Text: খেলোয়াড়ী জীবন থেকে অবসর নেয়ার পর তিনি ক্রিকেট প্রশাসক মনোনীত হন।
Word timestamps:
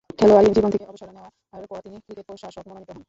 খেলোয়াড়ী 0.09 0.49
জীবন 0.55 0.69
থেকে 0.73 0.85
অবসর 0.85 1.09
নেয়ার 1.09 1.65
পর 1.69 1.79
তিনি 1.85 1.97
ক্রিকেট 2.05 2.25
প্রশাসক 2.27 2.63
মনোনীত 2.67 2.89
হন। 2.89 2.99